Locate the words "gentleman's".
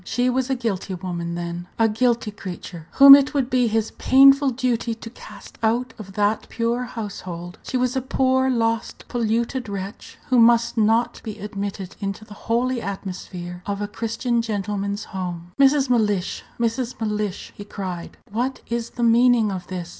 14.41-15.03